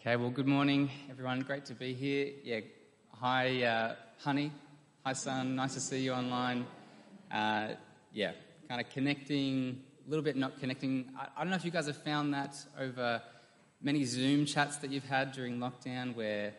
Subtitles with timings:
[0.00, 1.40] Okay, well, good morning, everyone.
[1.40, 2.30] Great to be here.
[2.42, 2.60] Yeah,
[3.18, 4.50] hi, uh, honey.
[5.04, 5.56] Hi, son.
[5.56, 6.64] Nice to see you online.
[7.30, 7.74] Uh,
[8.10, 8.32] yeah,
[8.66, 11.10] kind of connecting, a little bit not connecting.
[11.18, 13.20] I, I, don't know if you guys have found that over
[13.82, 16.54] many Zoom chats that you've had during lockdown where,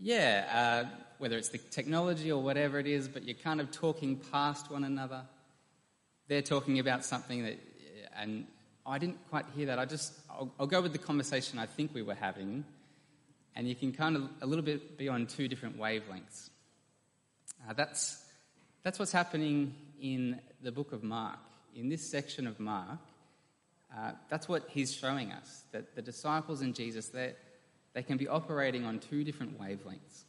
[0.00, 4.20] yeah, uh, whether it's the technology or whatever it is, but you're kind of talking
[4.32, 5.22] past one another.
[6.26, 7.60] They're talking about something that,
[8.16, 8.48] and
[8.84, 9.78] I didn't quite hear that.
[9.78, 12.64] I just, I'll, I'll, go with the conversation I think we were having,
[13.54, 16.50] and you can kind of a little bit be on two different wavelengths.
[17.68, 18.24] Uh, that's,
[18.82, 21.38] that's what's happening in the book of Mark.
[21.76, 22.98] In this section of Mark,
[23.96, 27.34] uh, that's what he's showing us that the disciples and Jesus, they,
[28.02, 30.24] can be operating on two different wavelengths.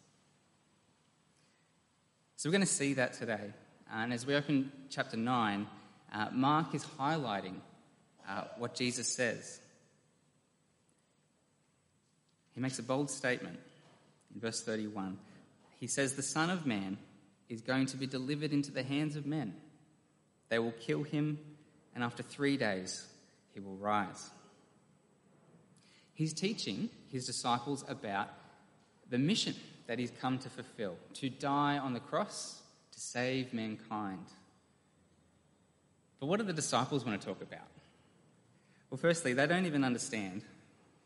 [2.35, 3.53] So we're going to see that today.
[3.91, 5.67] And as we open chapter 9,
[6.13, 7.55] uh, Mark is highlighting
[8.27, 9.59] uh, what Jesus says.
[12.53, 13.59] He makes a bold statement
[14.33, 15.17] in verse 31.
[15.79, 16.97] He says, The Son of Man
[17.49, 19.55] is going to be delivered into the hands of men.
[20.49, 21.39] They will kill him,
[21.95, 23.05] and after three days,
[23.53, 24.29] he will rise.
[26.13, 28.29] He's teaching his disciples about
[29.09, 29.55] the mission
[29.87, 34.25] that he's come to fulfill to die on the cross to save mankind.
[36.19, 37.67] But what do the disciples want to talk about?
[38.93, 40.43] Well, firstly, they don't even understand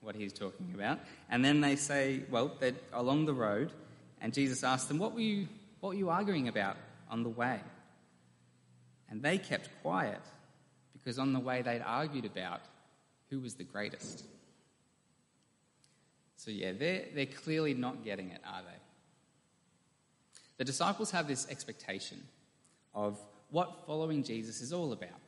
[0.01, 0.99] what he's talking about.
[1.29, 3.71] And then they say, well, they're along the road,
[4.19, 5.47] and Jesus asked them, What were you,
[5.79, 6.75] what were you arguing about
[7.09, 7.61] on the way?
[9.09, 10.19] And they kept quiet
[10.91, 12.59] because on the way they'd argued about
[13.29, 14.25] who was the greatest.
[16.35, 18.79] So, yeah, they're, they're clearly not getting it, are they?
[20.57, 22.21] The disciples have this expectation
[22.93, 23.17] of
[23.49, 25.21] what following Jesus is all about.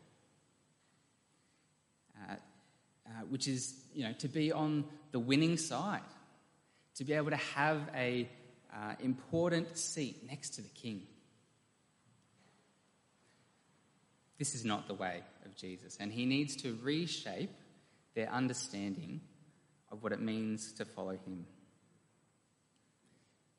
[2.29, 2.35] Uh,
[3.19, 6.01] uh, which is, you know, to be on the winning side,
[6.95, 8.29] to be able to have a
[8.73, 11.01] uh, important seat next to the king.
[14.37, 17.51] This is not the way of Jesus, and he needs to reshape
[18.15, 19.21] their understanding
[19.91, 21.45] of what it means to follow him.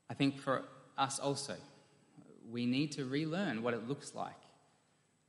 [0.08, 0.64] I think for
[0.96, 1.54] us also,
[2.50, 4.32] we need to relearn what it looks like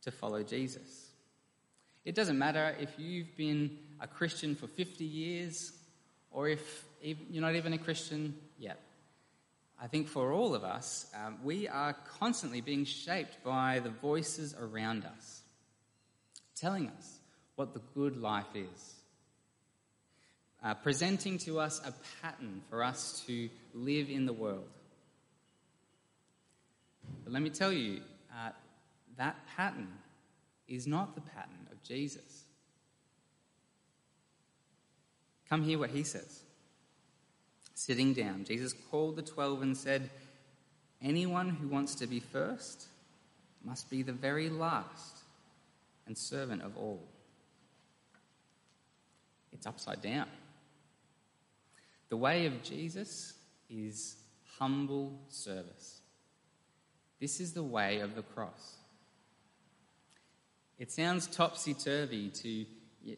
[0.04, 1.10] to follow Jesus.
[2.06, 5.72] It doesn't matter if you've been a Christian for 50 years
[6.32, 8.80] or if you're not even a Christian yet.
[9.82, 14.56] I think for all of us, um, we are constantly being shaped by the voices
[14.60, 15.42] around us,
[16.56, 17.20] telling us
[17.56, 18.96] what the good life is,
[20.64, 24.70] uh, presenting to us a pattern for us to live in the world.
[27.24, 28.02] But let me tell you,
[28.32, 28.52] uh,
[29.18, 29.90] that pattern
[30.68, 32.46] is not the pattern of Jesus.
[35.52, 36.44] Come hear what he says.
[37.76, 40.10] Sitting down, Jesus called the twelve and said,
[41.02, 42.86] Anyone who wants to be first
[43.62, 45.18] must be the very last
[46.08, 47.06] and servant of all.
[49.52, 50.28] It's upside down.
[52.08, 53.34] The way of Jesus
[53.70, 54.16] is
[54.58, 56.00] humble service.
[57.20, 58.78] This is the way of the cross.
[60.80, 62.66] It sounds topsy turvy to,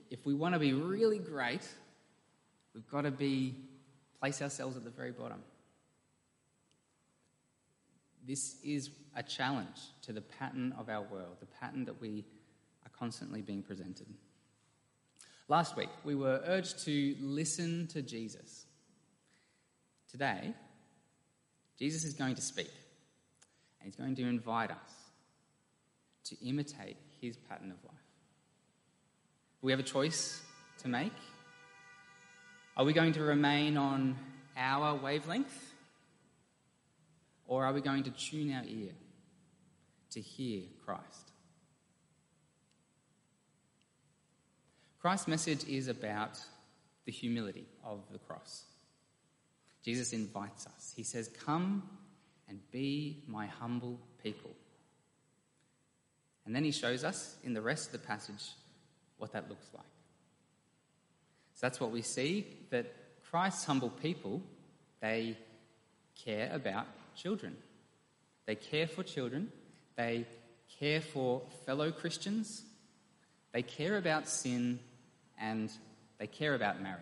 [0.09, 1.61] if we want to be really great,
[2.73, 3.56] we've got to be,
[4.19, 5.39] place ourselves at the very bottom.
[8.25, 12.25] This is a challenge to the pattern of our world, the pattern that we
[12.85, 14.07] are constantly being presented.
[15.50, 18.66] Last week, we were urged to listen to Jesus.
[20.09, 20.53] Today,
[21.78, 22.72] Jesus is going to speak,
[23.79, 24.78] and he's going to invite us
[26.25, 27.95] to imitate his pattern of life.
[29.62, 30.41] We have a choice
[30.79, 31.12] to make.
[32.75, 34.16] Are we going to remain on
[34.57, 35.73] our wavelength?
[37.45, 38.91] Or are we going to tune our ear
[40.11, 41.31] to hear Christ?
[45.00, 46.39] Christ's message is about
[47.06, 48.63] the humility of the cross.
[49.83, 50.94] Jesus invites us.
[50.95, 51.83] He says, Come
[52.47, 54.51] and be my humble people.
[56.45, 58.51] And then he shows us in the rest of the passage
[59.18, 59.83] what that looks like.
[61.53, 62.94] So that's what we see that
[63.29, 64.41] Christ's humble people,
[65.01, 65.38] they
[66.23, 67.55] care about children.
[68.45, 69.51] They care for children.
[69.95, 70.25] They
[70.79, 72.63] care for fellow Christians.
[73.51, 74.79] They care about sin
[75.39, 75.71] and
[76.17, 77.01] they care about marriage.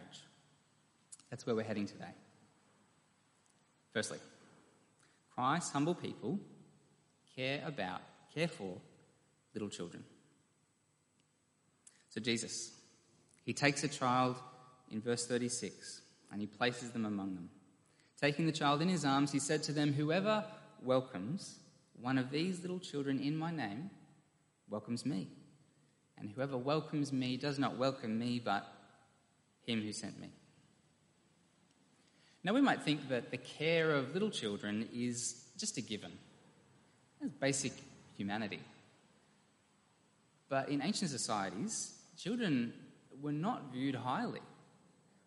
[1.29, 2.13] That's where we're heading today.
[3.93, 4.19] Firstly,
[5.35, 6.39] Christ's humble people
[7.35, 8.01] care about,
[8.33, 8.77] care for
[9.53, 10.03] little children.
[12.09, 12.71] So, Jesus,
[13.43, 14.37] he takes a child
[14.89, 16.01] in verse 36
[16.31, 17.49] and he places them among them.
[18.19, 20.45] Taking the child in his arms, he said to them, Whoever
[20.83, 21.59] welcomes
[21.99, 23.89] one of these little children in my name
[24.69, 25.27] welcomes me.
[26.17, 28.65] And whoever welcomes me does not welcome me, but
[29.65, 30.29] him who sent me.
[32.43, 36.11] Now, we might think that the care of little children is just a given,
[37.21, 37.73] it's basic
[38.17, 38.59] humanity.
[40.49, 42.73] But in ancient societies, children
[43.21, 44.41] were not viewed highly.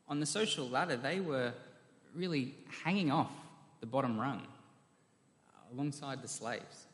[0.09, 1.53] On the social ladder, they were
[2.15, 2.55] really
[2.85, 3.33] hanging off
[3.81, 4.47] the bottom rung
[5.73, 6.87] alongside the slaves.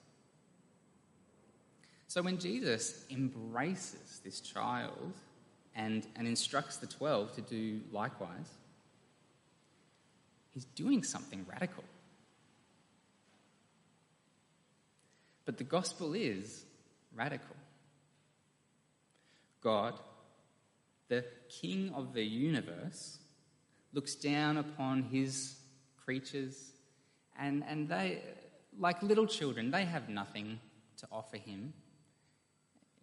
[2.07, 5.13] So when Jesus embraces this child
[5.77, 8.51] and, and instructs the 12 to do likewise,
[10.53, 11.85] he's doing something radical.
[15.45, 16.65] But the gospel is
[17.15, 17.57] radical.
[19.63, 19.95] God,
[21.11, 23.19] the King of the universe,
[23.93, 25.57] looks down upon his
[26.03, 26.73] creatures,
[27.39, 28.23] and, and they,
[28.79, 30.61] like little children, they have nothing
[30.97, 31.75] to offer him.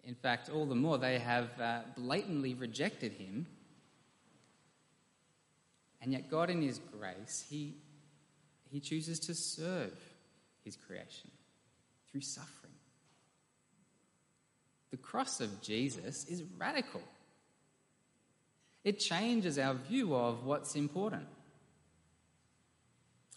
[0.05, 3.45] In fact, all the more, they have uh, blatantly rejected him.
[6.01, 7.75] And yet, God, in his grace, he,
[8.69, 9.93] he chooses to serve
[10.63, 11.29] his creation
[12.09, 12.71] through suffering.
[14.91, 17.01] The cross of Jesus is radical.
[18.87, 21.27] It changes our view of what's important.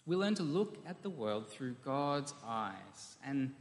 [0.05, 3.51] We learn to look at the world through God's eyes, and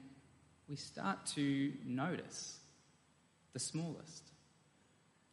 [0.69, 2.61] we start to notice
[3.55, 4.23] the smallest,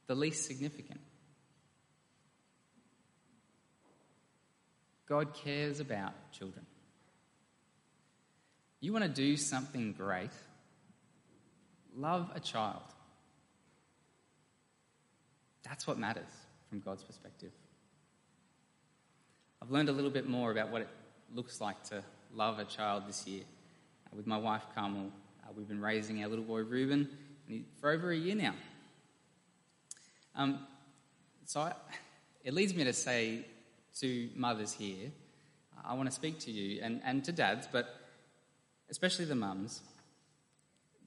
[0.07, 0.99] the least significant.
[5.07, 6.65] God cares about children.
[8.79, 10.31] You want to do something great?
[11.95, 12.81] Love a child.
[15.63, 17.51] That's what matters from God's perspective.
[19.61, 20.89] I've learned a little bit more about what it
[21.33, 22.03] looks like to
[22.33, 23.43] love a child this year.
[24.05, 25.11] Uh, with my wife Carmel,
[25.43, 27.09] uh, we've been raising our little boy Reuben
[27.79, 28.53] for over a year now.
[30.35, 30.59] Um,
[31.45, 31.73] so I,
[32.43, 33.45] it leads me to say
[33.99, 35.11] to mothers here,
[35.83, 37.95] I want to speak to you and, and to dads, but
[38.89, 39.81] especially the mums.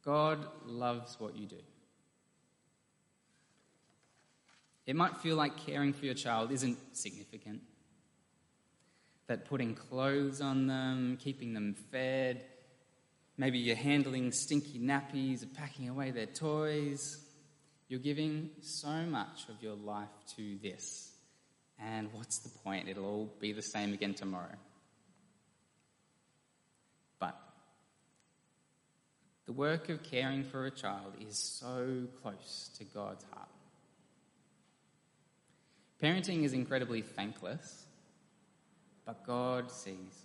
[0.04, 1.56] God loves what you do.
[4.90, 7.62] It might feel like caring for your child isn't significant,
[9.28, 12.42] that putting clothes on them, keeping them fed,
[13.36, 17.24] maybe you're handling stinky nappies or packing away their toys.
[17.86, 21.12] You're giving so much of your life to this.
[21.78, 22.88] And what's the point?
[22.88, 24.56] It'll all be the same again tomorrow.
[27.20, 27.40] But
[29.46, 33.50] the work of caring for a child is so close to God's heart.
[36.02, 37.86] Parenting is incredibly thankless,
[39.04, 40.24] but God sees.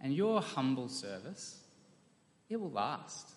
[0.00, 1.60] And your humble service,
[2.48, 3.28] it will last.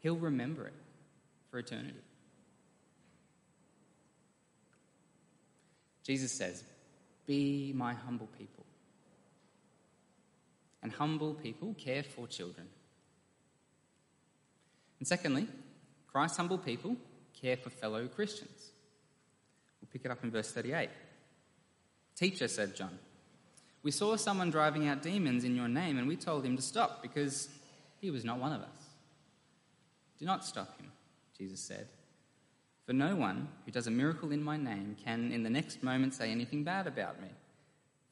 [0.00, 0.74] He'll remember it
[1.50, 1.94] for eternity.
[6.04, 6.62] Jesus says,
[7.26, 8.64] Be my humble people.
[10.82, 12.68] And humble people care for children.
[14.98, 15.48] And secondly,
[16.06, 16.96] Christ's humble people
[17.40, 18.72] care for fellow Christians.
[19.80, 20.88] We'll pick it up in verse 38.
[22.16, 22.98] Teacher, said John,
[23.82, 27.02] we saw someone driving out demons in your name, and we told him to stop
[27.02, 27.48] because
[28.00, 28.86] he was not one of us.
[30.18, 30.90] Do not stop him,
[31.36, 31.86] Jesus said.
[32.86, 36.14] For no one who does a miracle in my name can in the next moment
[36.14, 37.28] say anything bad about me.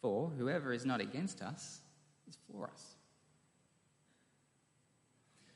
[0.03, 1.81] For whoever is not against us
[2.29, 2.95] is for us.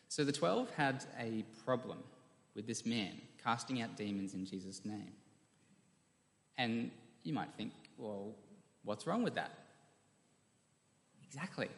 [0.08, 1.98] So the twelve had a problem
[2.54, 5.12] with this man casting out demons in Jesus' name.
[6.56, 6.90] And
[7.22, 8.34] you might think, well,
[8.84, 9.52] what's wrong with that?
[11.26, 11.68] Exactly.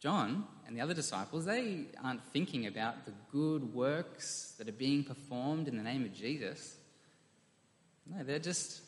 [0.00, 5.04] John and the other disciples, they aren't thinking about the good works that are being
[5.04, 6.76] performed in the name of Jesus.
[8.06, 8.82] No, they're just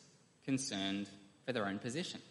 [0.45, 1.09] concerned
[1.45, 2.21] for their own position.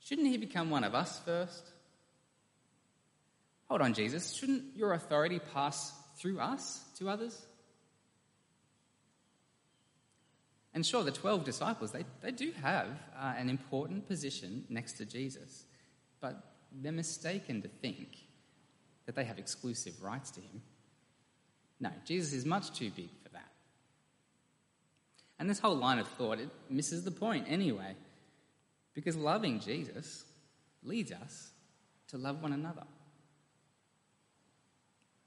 [0.00, 1.64] Shouldn't he become one of us first?
[3.68, 4.32] Hold on, Jesus.
[4.34, 7.46] Shouldn't your authority pass through us to others?
[10.74, 15.06] And sure, the 12 disciples, they, they do have uh, an important position next to
[15.06, 15.64] Jesus,
[16.20, 16.36] but
[16.70, 18.08] they're mistaken to think
[19.06, 20.60] that they have exclusive rights to him.
[21.80, 23.48] No, Jesus is much too big for that.
[25.38, 27.94] And this whole line of thought, it misses the point anyway,
[28.92, 30.24] because loving Jesus
[30.82, 31.50] leads us
[32.08, 32.84] to love one another.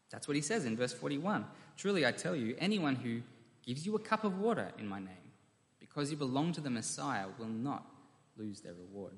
[0.09, 1.45] That's what he says in verse 41.
[1.77, 3.21] Truly, I tell you, anyone who
[3.65, 5.33] gives you a cup of water in my name,
[5.79, 7.85] because you belong to the Messiah, will not
[8.37, 9.13] lose their reward.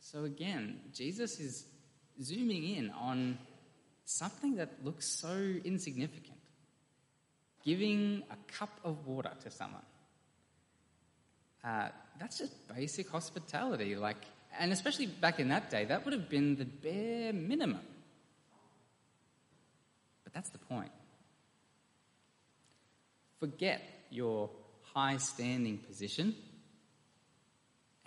[0.00, 1.64] So again, Jesus is
[2.22, 3.38] zooming in on
[4.04, 6.38] something that looks so insignificant
[7.64, 9.82] giving a cup of water to someone.
[11.64, 11.88] Uh,
[12.18, 13.94] that's just basic hospitality.
[13.94, 14.16] Like,
[14.58, 17.80] and especially back in that day, that would have been the bare minimum.
[20.32, 20.92] But that's the point.
[23.38, 24.50] Forget your
[24.94, 26.34] high standing position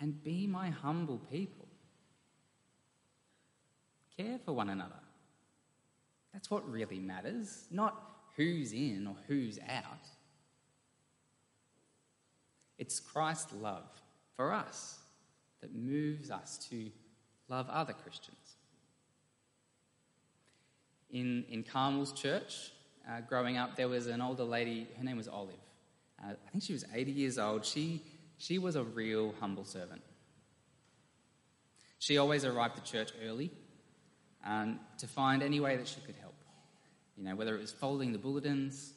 [0.00, 1.66] and be my humble people.
[4.16, 4.94] Care for one another.
[6.32, 8.00] That's what really matters, not
[8.36, 10.08] who's in or who's out.
[12.78, 13.88] It's Christ's love
[14.36, 14.98] for us
[15.60, 16.90] that moves us to
[17.48, 18.36] love other Christians.
[21.10, 22.72] In, in Carmel's church,
[23.08, 25.54] uh, growing up, there was an older lady, her name was Olive.
[26.22, 27.64] Uh, I think she was 80 years old.
[27.64, 28.02] She,
[28.38, 30.02] she was a real humble servant.
[31.98, 33.50] She always arrived at church early
[34.44, 36.34] um, to find any way that she could help.
[37.16, 38.92] You know, whether it was folding the bulletins,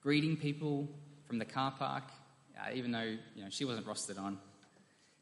[0.00, 0.88] greeting people
[1.26, 2.04] from the car park,
[2.58, 4.38] uh, even though you know she wasn't rostered on.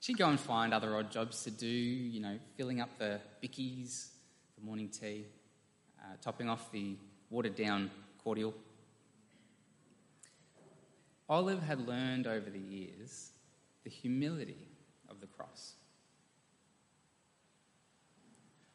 [0.00, 4.08] She'd go and find other odd jobs to do, you know, filling up the bickies
[4.54, 5.26] for morning tea,
[6.02, 6.96] uh, topping off the
[7.30, 7.90] watered down
[8.22, 8.54] cordial.
[11.28, 13.30] Olive had learned over the years
[13.84, 14.68] the humility
[15.08, 15.74] of the cross.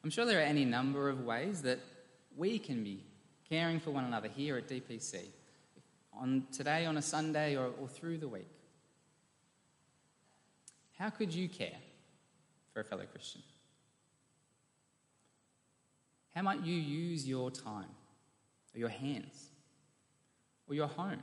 [0.04, 1.80] I'm sure there are any number of ways that
[2.36, 3.04] we can be
[3.50, 5.20] caring for one another here at DPC,
[6.14, 8.50] on today on a Sunday or, or through the week.
[10.98, 11.78] How could you care
[12.74, 13.42] for a fellow Christian?
[16.36, 17.90] How might you use your time,
[18.74, 19.50] or your hands,
[20.68, 21.22] or your home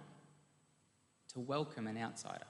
[1.32, 2.44] to welcome an outsider?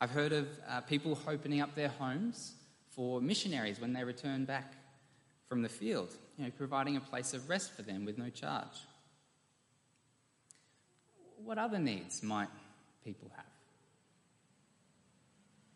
[0.00, 2.54] I've heard of uh, people opening up their homes
[2.90, 4.72] for missionaries when they return back
[5.46, 8.86] from the field, you know, providing a place of rest for them with no charge.
[11.44, 12.48] What other needs might
[13.04, 13.44] people have?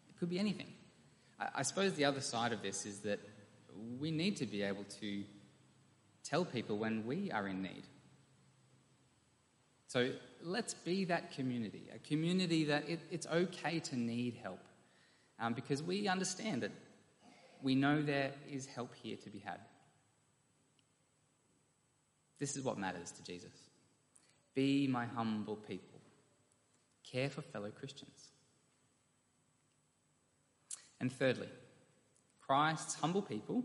[0.08, 0.72] It could be anything.
[1.38, 3.20] I, I suppose the other side of this is that
[3.98, 5.24] we need to be able to
[6.24, 7.84] tell people when we are in need.
[9.88, 10.10] So
[10.42, 14.60] let's be that community, a community that it, it's okay to need help
[15.38, 16.72] um, because we understand that
[17.62, 19.60] we know there is help here to be had.
[22.38, 23.52] This is what matters to Jesus.
[24.54, 26.00] Be my humble people.
[27.10, 28.30] Care for fellow Christians.
[31.00, 31.48] And thirdly,
[32.46, 33.64] Christ's humble people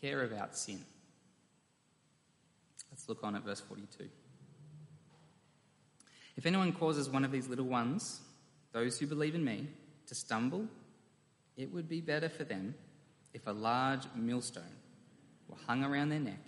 [0.00, 0.84] care about sin.
[2.90, 4.08] Let's look on at verse 42.
[6.36, 8.20] If anyone causes one of these little ones,
[8.72, 9.68] those who believe in me,
[10.06, 10.66] to stumble,
[11.56, 12.74] it would be better for them
[13.32, 14.76] if a large millstone
[15.48, 16.44] were hung around their neck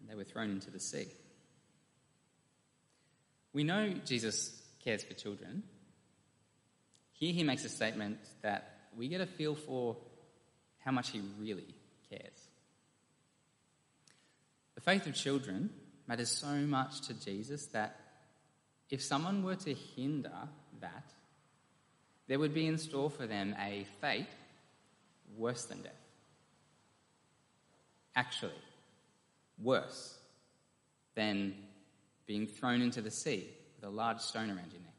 [0.00, 1.08] and they were thrown into the sea.
[3.52, 5.62] We know Jesus cares for children.
[7.12, 9.96] Here he makes a statement that we get a feel for
[10.84, 11.74] how much he really
[12.10, 12.48] cares.
[14.74, 15.70] The faith of children
[16.06, 17.98] matters so much to Jesus that
[18.90, 20.48] if someone were to hinder
[20.80, 21.04] that,
[22.26, 24.26] there would be in store for them a fate
[25.36, 25.92] worse than death.
[28.14, 28.52] Actually,
[29.62, 30.18] worse
[31.14, 31.54] than
[32.26, 34.92] being thrown into the sea with a large stone around your neck.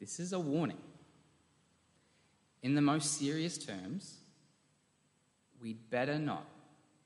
[0.00, 0.78] This is a warning.
[2.62, 4.18] In the most serious terms,
[5.60, 6.46] we'd better not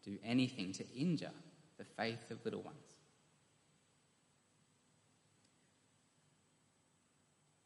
[0.05, 1.31] do anything to injure
[1.79, 2.77] the faith of little ones.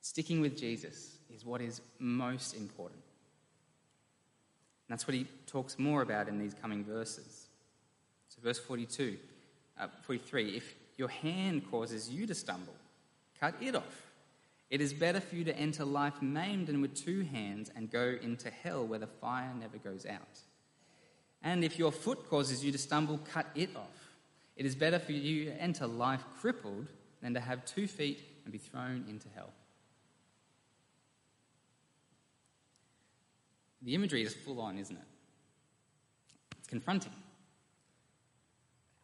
[0.01, 3.01] Sticking with Jesus is what is most important.
[4.89, 7.47] And that's what he talks more about in these coming verses.
[8.29, 9.17] So, verse 42,
[9.79, 12.75] uh, 43 if your hand causes you to stumble,
[13.39, 14.10] cut it off.
[14.71, 18.17] It is better for you to enter life maimed and with two hands and go
[18.23, 20.39] into hell where the fire never goes out.
[21.43, 24.11] And if your foot causes you to stumble, cut it off.
[24.57, 26.87] It is better for you to enter life crippled
[27.21, 29.51] than to have two feet and be thrown into hell.
[33.83, 35.03] The imagery is full on, isn't it?
[36.59, 37.13] It's confronting.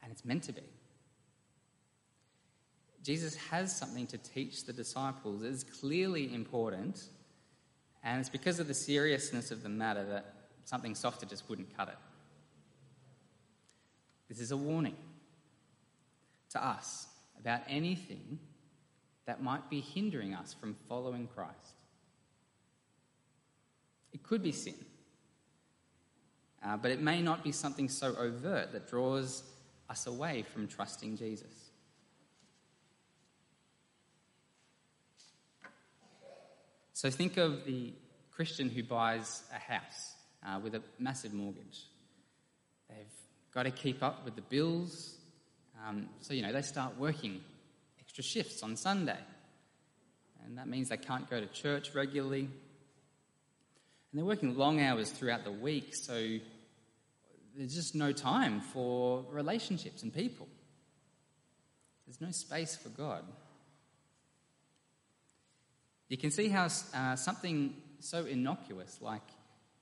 [0.02, 0.62] And it's meant to be.
[3.06, 5.44] Jesus has something to teach the disciples.
[5.44, 7.04] It is clearly important,
[8.02, 10.34] and it's because of the seriousness of the matter that
[10.64, 11.94] something softer just wouldn't cut it.
[14.28, 14.96] This is a warning
[16.50, 17.06] to us
[17.38, 18.40] about anything
[19.26, 21.76] that might be hindering us from following Christ.
[24.12, 24.84] It could be sin,
[26.64, 29.44] uh, but it may not be something so overt that draws
[29.88, 31.65] us away from trusting Jesus.
[36.96, 37.92] So think of the
[38.30, 41.84] Christian who buys a house uh, with a massive mortgage.
[42.88, 43.12] They've
[43.52, 45.14] got to keep up with the bills.
[45.86, 47.42] Um, so, you know, they start working
[48.00, 49.18] extra shifts on Sunday.
[50.46, 52.44] And that means they can't go to church regularly.
[52.44, 52.48] And
[54.14, 56.38] they're working long hours throughout the week, so
[57.58, 60.48] there's just no time for relationships and people.
[62.06, 63.22] There's no space for God.
[66.08, 69.22] You can see how uh, something so innocuous like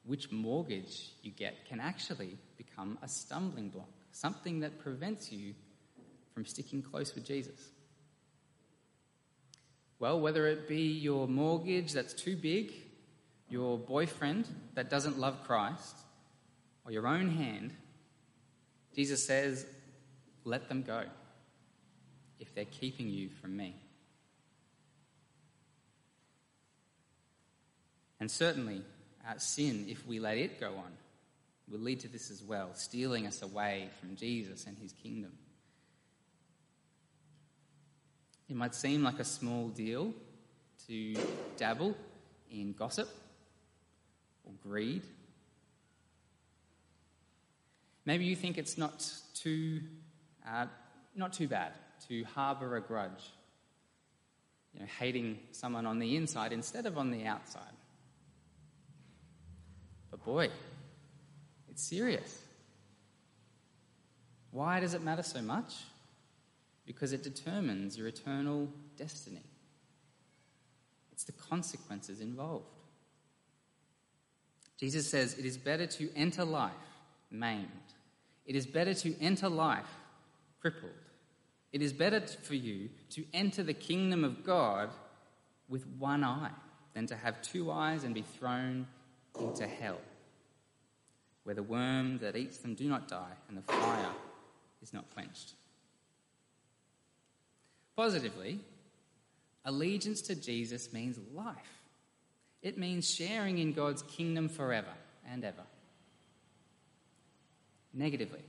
[0.05, 5.55] which mortgage you get can actually become a stumbling block, something that prevents you
[6.33, 7.71] from sticking close with Jesus.
[9.99, 12.73] Well, whether it be your mortgage that's too big,
[13.49, 15.97] your boyfriend that doesn't love Christ,
[16.85, 17.73] or your own hand,
[18.95, 19.65] Jesus says,
[20.45, 21.05] let them go
[22.39, 23.77] if they're keeping you from me.
[28.25, 28.81] And certainly,
[29.29, 30.93] uh, sin, if we let it go on,
[31.71, 35.33] will lead to this as well, stealing us away from Jesus and his kingdom.
[38.49, 40.15] It might seem like a small deal
[40.87, 41.17] to
[41.59, 41.95] dabble
[42.51, 43.11] in gossip
[44.47, 45.03] or greed.
[48.07, 49.83] Maybe you think it's not too,
[50.49, 50.65] uh,
[51.15, 51.73] not too bad
[52.09, 53.35] to harbour a grudge,
[54.73, 57.61] you know, hating someone on the inside instead of on the outside.
[60.25, 60.51] Boy,
[61.69, 62.43] it's serious.
[64.51, 65.75] Why does it matter so much?
[66.87, 69.43] because it determines your eternal destiny.
[71.13, 72.67] It's the consequences involved.
[74.79, 76.73] Jesus says it is better to enter life
[77.31, 77.69] maimed.
[78.45, 79.89] It is better to enter life
[80.61, 80.93] crippled.
[81.73, 84.91] It is better for you to enter the kingdom of God
[85.69, 86.51] with one eye
[86.93, 88.87] than to have two eyes and be thrown
[89.41, 89.99] into hell,
[91.45, 94.11] where the worm that eats them do not die and the fire
[94.83, 95.53] is not quenched.
[97.97, 98.59] Positively,
[99.65, 101.57] allegiance to Jesus means life.
[102.63, 104.93] It means sharing in God's kingdom forever
[105.31, 105.63] and ever.
[107.93, 108.43] Negatively,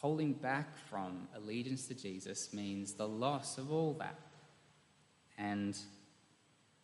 [0.00, 4.18] holding back from allegiance to Jesus means the loss of all that
[5.38, 5.76] and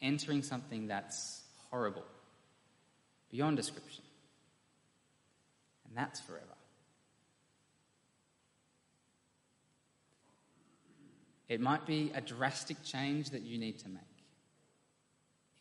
[0.02, 2.04] entering something that's horrible,
[3.30, 4.02] beyond description.
[5.90, 6.46] And that's forever.
[11.48, 14.02] It might be a drastic change that you need to make.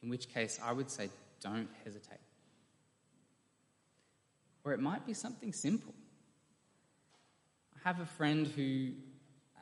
[0.04, 1.10] In which case, I would say
[1.42, 2.20] don't hesitate.
[4.63, 5.96] Or it might be something simple.
[7.76, 8.92] I have a friend who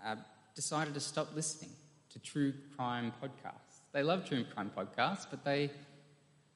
[0.06, 0.18] uh,
[0.54, 1.72] decided to stop listening
[2.10, 3.80] to true crime podcasts.
[3.94, 5.72] They love true crime podcasts, but they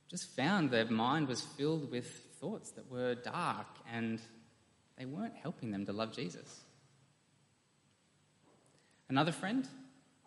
[0.10, 4.20] just found their mind was filled with thoughts that were dark and
[4.98, 6.62] they weren't helping them to love Jesus.
[9.08, 9.68] Another friend,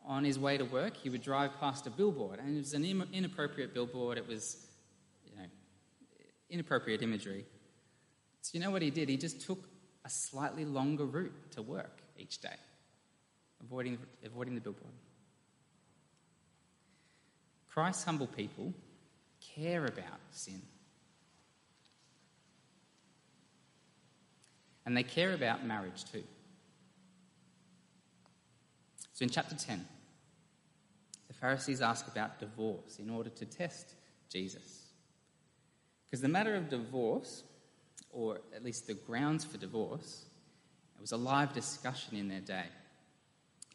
[0.06, 2.84] on his way to work, he would drive past a billboard, and it was an
[3.12, 4.18] inappropriate billboard.
[4.18, 4.66] It was,
[5.24, 5.46] you know,
[6.50, 7.46] inappropriate imagery.
[8.42, 9.08] So you know what he did?
[9.08, 9.66] He just took
[10.04, 12.56] a slightly longer route to work each day,
[13.62, 14.92] avoiding, avoiding the billboard.
[17.70, 18.74] Christ's humble people
[19.56, 20.60] care about sin.
[24.86, 26.24] And they care about marriage too.
[29.12, 29.86] So in chapter 10,
[31.28, 33.94] the Pharisees ask about divorce in order to test
[34.30, 34.88] Jesus.
[36.04, 37.44] Because the matter of divorce,
[38.10, 40.26] or at least the grounds for divorce,
[40.96, 42.66] it was a live discussion in their day.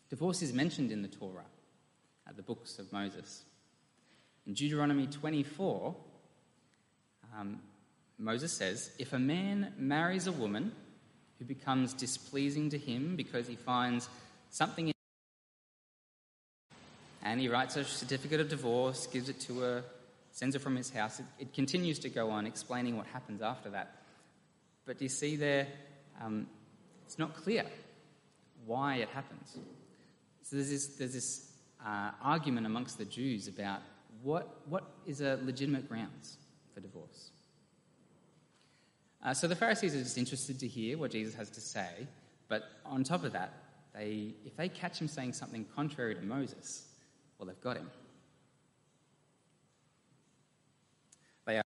[0.09, 1.45] Divorce is mentioned in the Torah,
[2.27, 3.43] at the books of Moses.
[4.45, 5.95] In Deuteronomy 24,
[7.37, 7.59] um,
[8.17, 10.71] Moses says, If a man marries a woman
[11.39, 14.09] who becomes displeasing to him because he finds
[14.51, 14.93] something in
[17.21, 19.83] and he writes a certificate of divorce, gives it to her,
[20.31, 21.19] sends her from his house.
[21.19, 23.91] It, it continues to go on explaining what happens after that.
[24.85, 25.67] But do you see there,
[26.21, 26.47] um,
[27.05, 27.65] it's not clear
[28.65, 29.57] why it happens.
[30.43, 31.51] So there's this, there's this
[31.85, 33.81] uh, argument amongst the Jews about
[34.23, 36.37] what, what is a legitimate grounds
[36.73, 37.31] for divorce.
[39.23, 42.07] Uh, so the Pharisees are just interested to hear what Jesus has to say,
[42.47, 43.53] but on top of that,
[43.93, 46.87] they, if they catch him saying something contrary to Moses,
[47.37, 47.89] well, they've got him.
[51.45, 51.63] They are,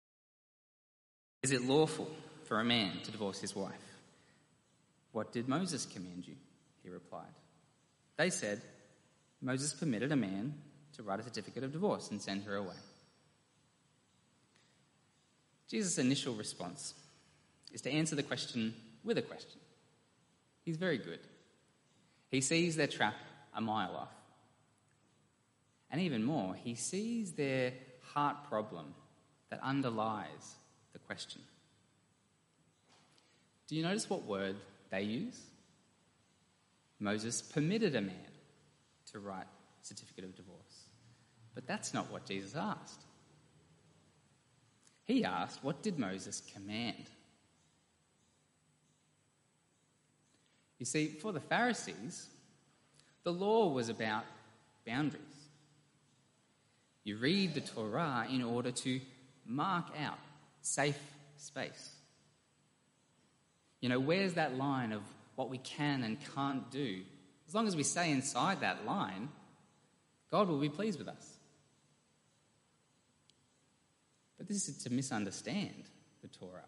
[1.43, 2.11] Is it lawful
[2.45, 3.73] for a man to divorce his wife?
[5.13, 6.35] What did Moses command you?
[6.83, 7.25] He replied.
[8.17, 8.61] They said,
[9.41, 10.55] Moses permitted a man
[10.97, 12.75] to write a certificate of divorce and send her away.
[15.69, 16.95] Jesus' initial response
[17.77, 19.61] is to answer the question with a question.
[20.65, 21.19] He's very good.
[22.31, 23.15] He sees their trap
[23.55, 24.15] a mile off.
[25.91, 27.75] And even more, he sees their
[28.15, 28.95] heart problem
[29.51, 30.55] that underlies
[30.95, 31.43] the question.
[33.69, 34.57] Do you notice what word
[34.89, 35.39] they use?
[36.99, 38.33] Moses permitted a man
[39.13, 39.49] to write
[39.83, 40.87] certificate of divorce.
[41.55, 43.03] But that's not what Jesus asked.
[45.05, 47.11] He asked, What did Moses command?
[50.79, 52.27] You see, for the Pharisees,
[53.25, 54.25] the law was about
[54.87, 55.23] boundaries.
[57.05, 59.01] You read the Torah in order to
[59.47, 60.19] mark out
[60.61, 60.99] safe
[61.37, 61.93] space.
[63.81, 65.03] You know, where's that line of
[65.37, 67.03] what we can and can't do?
[67.47, 69.29] As long as we stay inside that line,
[70.31, 71.37] God will be pleased with us.
[74.37, 75.85] But this is to misunderstand
[76.23, 76.65] the Torah.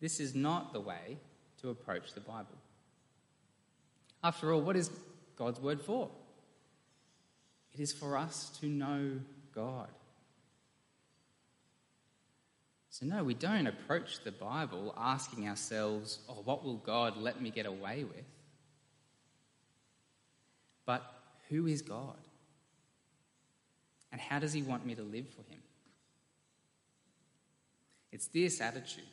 [0.00, 1.18] This is not the way
[1.60, 2.58] to approach the Bible.
[4.22, 4.90] After all, what is
[5.36, 6.10] God's word for?
[7.72, 9.12] It is for us to know
[9.54, 9.88] God.
[12.90, 17.50] So, no, we don't approach the Bible asking ourselves, oh, what will God let me
[17.50, 18.24] get away with?
[20.84, 21.02] But
[21.48, 22.16] who is God?
[24.10, 25.60] And how does He want me to live for Him?
[28.12, 29.04] It's this attitude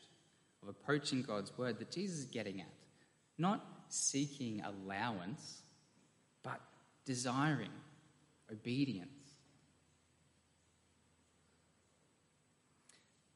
[0.64, 2.74] of approaching God's word that Jesus is getting at.
[3.38, 5.62] Not seeking allowance,
[6.44, 6.62] but
[7.06, 7.72] desiring
[8.52, 9.10] obedience.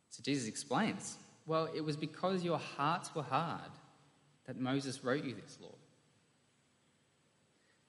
[0.10, 3.72] So Jesus explains well, it was because your hearts were hard
[4.46, 5.74] that Moses wrote you this law.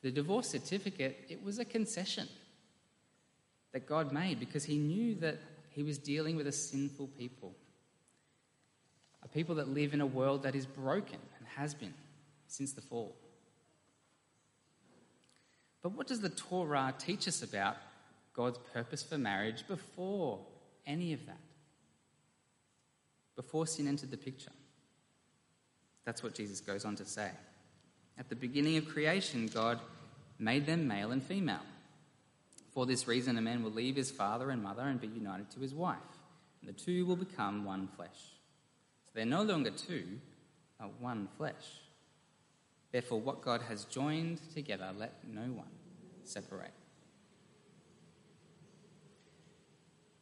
[0.01, 2.29] The divorce certificate, it was a concession
[3.73, 5.39] that God made because he knew that
[5.71, 7.55] he was dealing with a sinful people.
[9.23, 11.95] A people that live in a world that is broken and has been
[12.53, 13.17] since the fall.
[15.83, 17.77] But what does the Torah teach us about
[18.35, 20.39] God's purpose for marriage before
[20.87, 21.41] any of that?
[23.37, 24.53] Before sin entered the picture?
[26.05, 27.31] That's what Jesus goes on to say.
[28.19, 29.81] At the beginning of creation, God
[30.39, 31.65] made them male and female.
[32.75, 35.61] For this reason, a man will leave his father and mother and be united to
[35.61, 35.99] his wife,
[36.61, 38.11] and the two will become one flesh.
[39.05, 40.05] So they're no longer two,
[40.79, 41.83] but one flesh.
[42.93, 45.71] Therefore, what God has joined together, let no one
[46.25, 46.73] separate.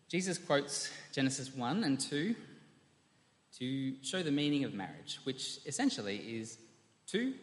[0.08, 2.34] Jesus quotes Genesis 1 and 2
[3.58, 6.58] to show the meaning of marriage, which essentially is
[7.06, 7.34] two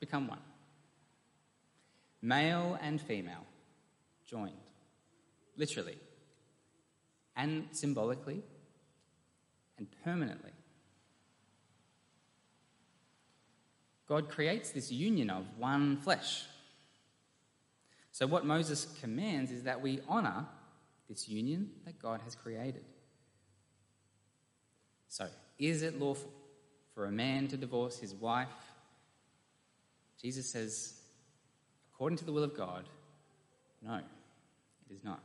[0.00, 0.40] become one.
[2.20, 3.46] Male and female
[4.26, 4.52] joined,
[5.56, 5.96] literally,
[7.36, 8.42] and symbolically,
[9.78, 10.50] and permanently.
[14.08, 16.44] God creates this union of one flesh.
[18.10, 20.46] So, what Moses commands is that we honour
[21.08, 22.84] this union that God has created.
[25.08, 26.32] So, is it lawful
[26.94, 28.48] for a man to divorce his wife?
[30.20, 30.94] Jesus says,
[31.92, 32.88] according to the will of God,
[33.82, 35.22] no, it is not.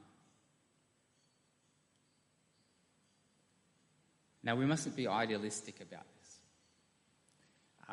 [4.43, 6.06] Now, we mustn't be idealistic about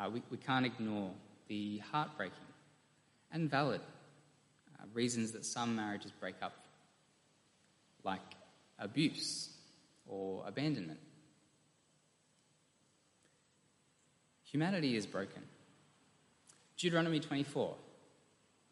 [0.01, 1.11] uh, we, we can't ignore
[1.47, 2.37] the heartbreaking
[3.31, 3.81] and valid
[4.79, 6.53] uh, reasons that some marriages break up,
[8.03, 8.21] like
[8.79, 9.49] abuse
[10.07, 10.99] or abandonment.
[14.43, 15.43] Humanity is broken.
[16.77, 17.75] Deuteronomy 24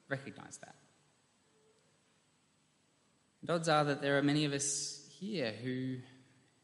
[0.09, 0.75] recognize that.
[3.41, 5.97] And odds are that there are many of us here who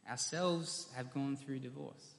[0.09, 2.14] ourselves have gone through divorce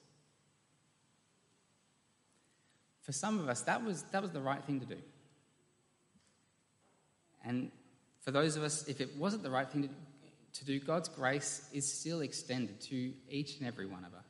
[3.07, 4.97] for some of us, that was, that was the right thing to do.
[7.45, 7.71] And
[8.19, 9.89] for those of us, if it wasn't the right thing to,
[10.59, 14.25] to do, God's grace is still extended to each and every one of us.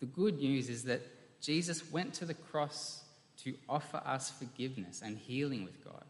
[0.00, 1.02] The good news is that
[1.42, 3.04] Jesus went to the cross
[3.42, 6.06] to offer us forgiveness and healing with God.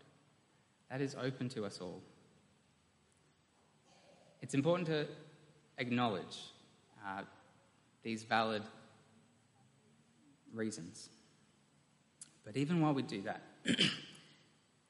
[0.90, 2.02] That is open to us all.
[4.42, 5.08] It's important to
[5.78, 6.38] acknowledge
[7.04, 7.22] uh,
[8.04, 8.62] these valid
[10.52, 11.08] reasons.
[12.44, 13.42] But even while we do that,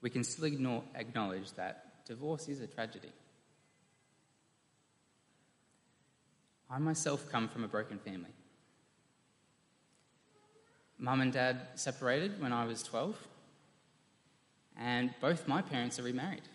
[0.01, 3.13] we can still ignore, acknowledge that divorce is a tragedy.
[6.71, 8.31] I myself come from a broken family.
[10.99, 13.17] Mum and dad separated when I was 12,
[14.77, 16.49] and both my parents are remarried.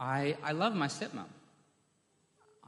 [0.00, 1.26] I, I love my stepmom.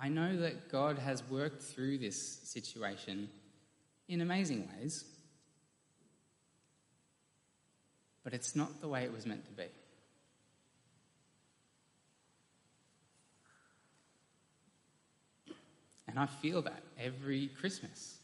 [0.01, 3.29] I know that God has worked through this situation
[4.09, 5.05] in amazing ways,
[8.25, 9.69] but it's not the way it was meant to be.
[16.07, 18.19] And I feel that every Christmas,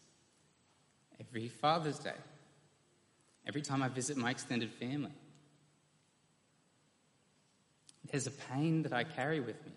[1.21, 2.11] every Father's Day,
[3.47, 5.13] every time I visit my extended family.
[8.11, 9.73] There's a pain that I carry with me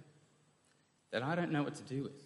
[1.12, 2.22] that I don't know what to do with.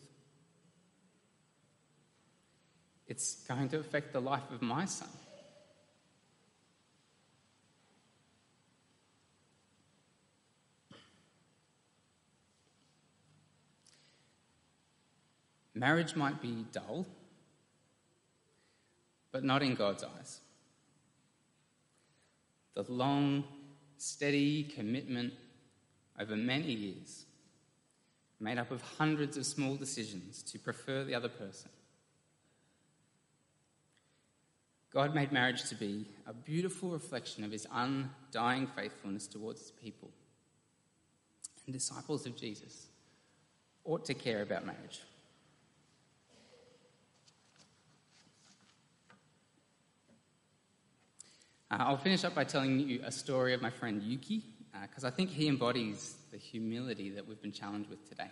[3.08, 5.10] It's going to affect the life of my son.
[15.84, 17.06] Marriage might be dull,
[19.34, 20.39] but not in God's eyes.
[22.74, 23.43] The long,
[23.98, 25.34] steady commitment
[26.17, 27.26] over many years,
[28.39, 31.69] made up of hundreds of small decisions to prefer the other person.
[34.89, 40.12] God made marriage to be a beautiful reflection of his undying faithfulness towards his people.
[41.65, 42.88] And disciples of Jesus
[43.84, 45.02] ought to care about marriage.
[51.73, 54.43] Uh, I'll finish up by telling you a story of my friend Yuki,
[54.83, 58.29] because uh, I think he embodies the humility that we've been challenged with today.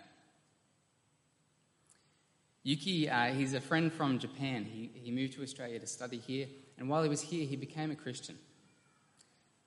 [2.62, 4.64] Yuki, uh, he's a friend from Japan.
[4.64, 6.46] He, he moved to Australia to study here,
[6.78, 8.38] and while he was here, he became a Christian.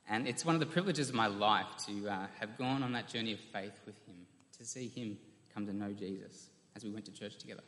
[0.08, 3.10] And it's one of the privileges of my life to uh, have gone on that
[3.10, 4.26] journey of faith with him,
[4.58, 5.18] to see him
[5.54, 7.64] come to know Jesus as we went to church together.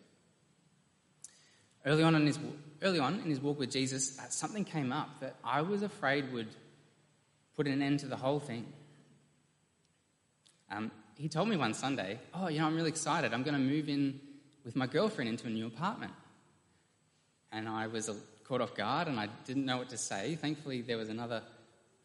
[1.88, 2.38] Early on in his,
[2.82, 6.34] early on in his walk with Jesus, uh, something came up that I was afraid
[6.34, 6.50] would
[7.56, 8.66] put an end to the whole thing.
[10.70, 13.34] Um, he told me one Sunday, Oh, you know, I'm really excited.
[13.34, 14.20] I'm going to move in
[14.66, 16.12] with my girlfriend into a new apartment.
[17.54, 18.12] And I was
[18.44, 20.36] caught off guard and I didn't know what to say.
[20.36, 21.42] Thankfully, there was another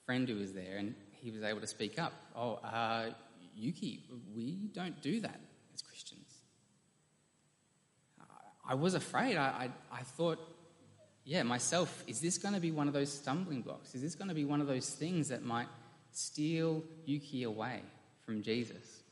[0.07, 2.13] friend who was there and he was able to speak up.
[2.37, 3.11] Oh, uh,
[3.57, 5.41] Yuki, we don't do that.
[8.65, 9.37] I was afraid.
[9.37, 10.39] I, I, I thought,
[11.25, 13.95] yeah, myself, is this going to be one of those stumbling blocks?
[13.95, 15.69] Is this going to be one of those things that might
[16.13, 17.81] steal Yuki away
[18.25, 19.03] from Jesus?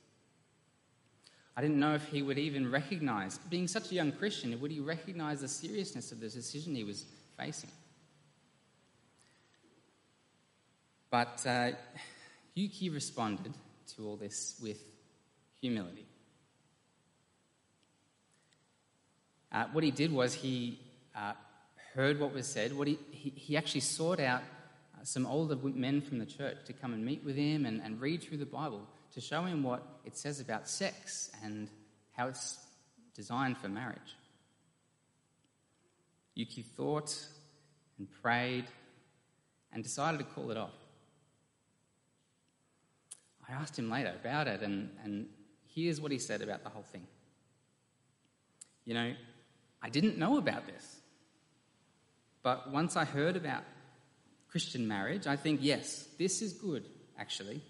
[1.56, 4.80] I didn't know if he would even recognize, being such a young Christian, would he
[4.80, 7.04] recognize the seriousness of the decision he was
[7.36, 7.70] facing?
[11.10, 11.72] But uh,
[12.54, 13.52] Yuki responded
[13.96, 14.78] to all this with
[15.60, 16.06] humility.
[19.52, 20.78] Uh, what he did was he
[21.16, 21.32] uh,
[21.94, 22.76] heard what was said.
[22.76, 24.42] What he, he, he actually sought out
[24.94, 28.00] uh, some older men from the church to come and meet with him and, and
[28.00, 31.68] read through the Bible to show him what it says about sex and
[32.12, 32.58] how it's
[33.14, 34.16] designed for marriage.
[36.34, 37.14] Yuki thought
[37.98, 38.66] and prayed
[39.72, 40.70] and decided to call it off.
[43.48, 45.26] I asked him later about it, and, and
[45.74, 47.06] here's what he said about the whole thing.
[48.84, 49.12] You know,
[49.82, 51.00] I didn't know about this.
[52.42, 53.64] But once I heard about
[54.48, 56.84] Christian marriage, I think, yes, this is good,
[57.18, 57.62] actually.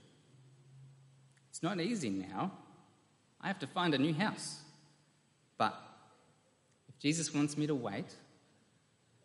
[1.51, 2.53] It's not easy now.
[3.41, 4.61] I have to find a new house.
[5.59, 5.75] But
[6.89, 8.15] if Jesus wants me to wait,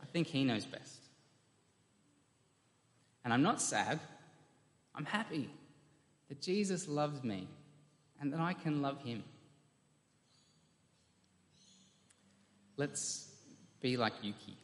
[0.02, 1.00] I think he knows best.
[3.24, 4.00] And I'm not sad.
[4.94, 5.50] I'm happy
[6.30, 7.48] that Jesus loves me
[8.20, 9.24] and that I can love him.
[12.78, 13.30] Let's
[13.82, 14.58] be like Yuki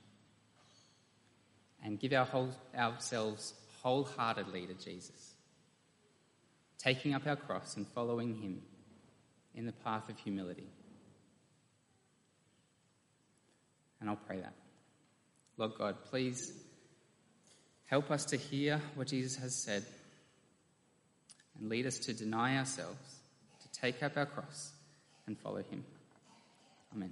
[1.84, 5.34] and give our whole, ourselves wholeheartedly to Jesus,
[6.78, 8.62] taking up our cross and following him
[9.56, 10.68] in the path of humility.
[14.00, 14.54] And I'll pray that.
[15.58, 16.54] Lord God, please
[17.86, 19.86] help us to hear what Jesus has said
[21.60, 23.20] and lead us to deny ourselves,
[23.62, 24.72] to take up our cross
[25.28, 25.84] and follow him.
[26.94, 27.12] Amen.